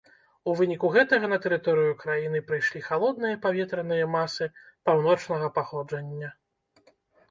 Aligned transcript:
У 0.49 0.53
выніку 0.61 0.87
гэтага 0.95 1.29
на 1.33 1.37
тэрыторыю 1.43 1.91
краіны 2.03 2.43
прыйшлі 2.49 2.83
халодныя 2.89 3.41
паветраныя 3.47 4.11
масы 4.17 4.53
паўночнага 4.85 5.57
паходжання. 5.63 6.37